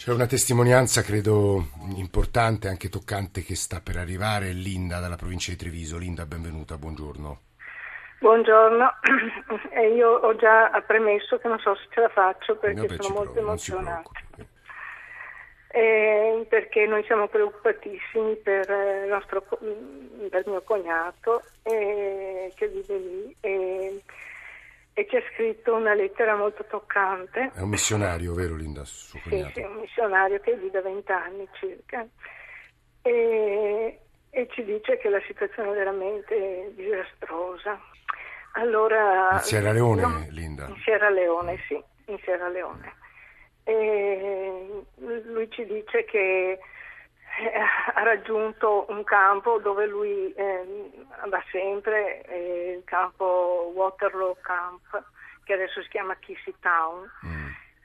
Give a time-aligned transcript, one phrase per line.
[0.00, 1.62] C'è una testimonianza, credo,
[1.96, 4.52] importante, anche toccante, che sta per arrivare.
[4.52, 5.98] Linda, dalla provincia di Treviso.
[5.98, 7.40] Linda, benvenuta, buongiorno.
[8.18, 8.92] Buongiorno,
[9.72, 13.14] e io ho già premesso che non so se ce la faccio perché Vabbè, sono
[13.14, 14.10] molto provo, emozionata.
[15.68, 19.58] Eh, perché noi siamo preoccupatissimi per, eh, il nostro, co-
[20.30, 24.02] per mio cognato eh, che vive lì e,
[24.92, 27.52] e ci ha scritto una lettera molto toccante.
[27.54, 29.52] È un missionario, vero Linda, suo Sì, cognato?
[29.54, 32.06] sì, un missionario che è lì da vent'anni circa.
[33.02, 34.00] E,
[34.30, 37.78] e ci dice che la situazione è veramente disastrosa.
[38.52, 40.66] Allora, In Sierra Leone, no, Linda?
[40.66, 42.94] In Sierra Leone, sì, in Sierra Leone.
[43.64, 46.58] E lui ci dice che
[47.38, 47.58] eh,
[47.94, 50.90] ha raggiunto un campo dove lui eh,
[51.28, 55.04] va sempre, eh, il campo Waterloo Camp,
[55.44, 57.39] che adesso si chiama Kissy Town, Mm.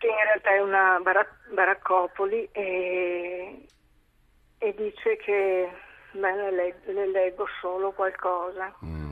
[0.06, 3.66] Che in realtà è una bara- baraccopoli e,
[4.60, 5.70] e dice che
[6.12, 8.74] beh, le, le leggo solo qualcosa.
[8.86, 9.12] Mm.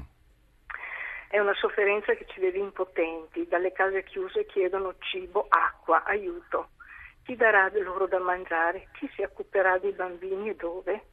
[1.29, 6.69] È una sofferenza che ci vede impotenti, dalle case chiuse chiedono cibo, acqua, aiuto.
[7.23, 8.89] Chi darà loro da mangiare?
[8.93, 11.05] Chi si occuperà dei bambini e dove?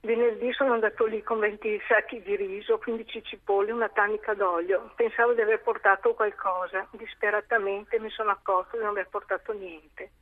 [0.00, 4.92] Venerdì sono andato lì con 20 sacchi di riso, 15 cipolle, una tanica d'olio.
[4.94, 6.86] Pensavo di aver portato qualcosa.
[6.92, 10.12] Disperatamente mi sono accorto di non aver portato niente.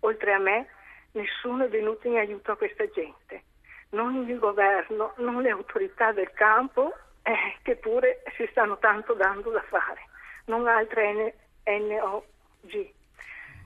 [0.00, 0.68] Oltre a me,
[1.12, 3.42] nessuno è venuto in aiuto a questa gente.
[3.90, 9.50] Non il governo, non le autorità del campo, eh, che pure si stanno tanto dando
[9.50, 10.06] da fare.
[10.44, 12.90] Non altre NOG,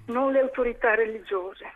[0.07, 1.71] non le autorità religiose.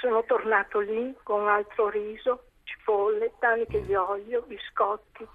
[0.00, 2.46] Sono tornato lì con altro riso,
[2.82, 5.26] cipolle, taniche di olio, biscotti.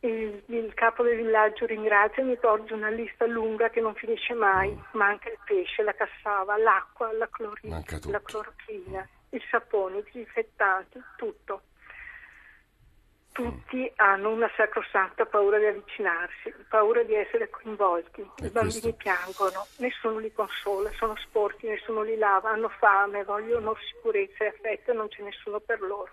[0.00, 4.34] Il, il capo del villaggio ringrazia e mi porge una lista lunga che non finisce
[4.34, 4.78] mai.
[4.92, 8.10] Manca il pesce, la cassava, l'acqua, la, clori- Manca tutto.
[8.12, 11.62] la clorochina, il sapone, i disinfettanti, tutto.
[13.32, 18.20] Tutti hanno una sacrosanta paura di avvicinarsi, paura di essere coinvolti.
[18.36, 23.24] E I bambini questo- piangono, nessuno li consola, sono sporchi, nessuno li lava, hanno fame,
[23.24, 26.10] vogliono sicurezza e affetto e non c'è nessuno per loro.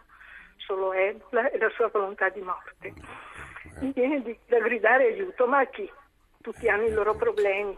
[0.58, 2.94] Solo Ebola e la sua volontà di morte.
[3.80, 5.90] Mi viene di- da gridare aiuto, ma a chi?
[6.42, 7.78] Tutti hanno i loro problemi.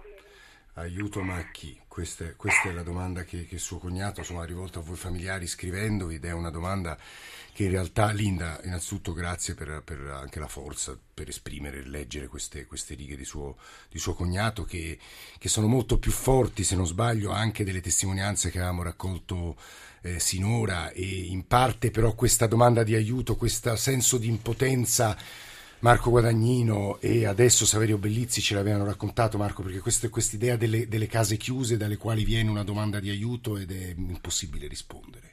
[0.77, 1.79] Aiuto ma a chi?
[1.87, 4.97] Questa è, questa è la domanda che, che suo cognato insomma, ha rivolto a voi
[4.97, 6.97] familiari scrivendovi ed è una domanda
[7.55, 12.27] che in realtà, Linda, innanzitutto grazie per, per anche la forza per esprimere e leggere
[12.27, 13.55] queste, queste righe di suo,
[13.89, 14.99] di suo cognato che,
[15.37, 19.55] che sono molto più forti, se non sbaglio, anche delle testimonianze che avevamo raccolto
[20.01, 25.17] eh, sinora e in parte però questa domanda di aiuto, questo senso di impotenza
[25.79, 31.07] Marco Guadagnino e adesso Saverio Bellizzi ce l'avevano raccontato Marco perché questa idea delle, delle
[31.07, 35.31] case chiuse dalle quali viene una domanda di aiuto ed è impossibile rispondere.